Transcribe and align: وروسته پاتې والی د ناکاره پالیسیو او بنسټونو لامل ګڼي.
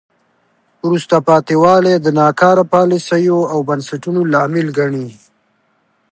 وروسته 0.85 1.15
پاتې 1.27 1.55
والی 1.63 1.93
د 1.99 2.07
ناکاره 2.19 2.63
پالیسیو 2.73 3.39
او 3.51 3.59
بنسټونو 3.69 4.19
لامل 4.33 4.67
ګڼي. 4.77 5.07